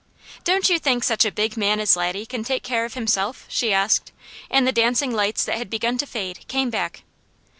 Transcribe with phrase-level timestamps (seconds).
[0.43, 3.71] "Don't you think such a big man as Laddie can take care of himself?" she
[3.71, 4.11] asked,
[4.49, 7.03] and the dancing lights that had begun to fade came back.